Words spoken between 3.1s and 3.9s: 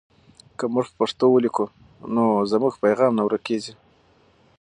نه ورکېږي.